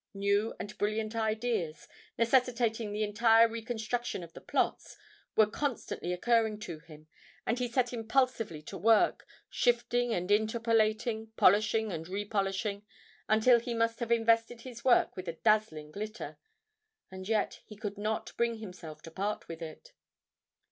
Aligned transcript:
New 0.15 0.55
and 0.59 0.75
brilliant 0.79 1.15
ideas, 1.15 1.87
necessitating 2.17 2.91
the 2.91 3.03
entire 3.03 3.47
reconstruction 3.47 4.23
of 4.23 4.33
the 4.33 4.41
plots, 4.41 4.97
were 5.35 5.45
constantly 5.45 6.11
occurring 6.11 6.57
to 6.59 6.79
him, 6.79 7.05
and 7.45 7.59
he 7.59 7.67
set 7.67 7.93
impulsively 7.93 8.63
to 8.63 8.79
work, 8.79 9.27
shifting 9.51 10.11
and 10.11 10.31
interpolating, 10.31 11.27
polishing 11.37 11.91
and 11.91 12.07
repolishing, 12.07 12.81
until 13.29 13.59
he 13.59 13.75
must 13.75 13.99
have 13.99 14.11
invested 14.11 14.61
his 14.61 14.83
work 14.83 15.15
with 15.15 15.27
a 15.27 15.33
dazzling 15.43 15.91
glitter 15.91 16.39
and 17.11 17.27
yet 17.29 17.61
he 17.67 17.77
could 17.77 17.99
not 17.99 18.35
bring 18.37 18.55
himself 18.57 19.03
to 19.03 19.11
part 19.11 19.47
with 19.47 19.61
it. 19.61 19.93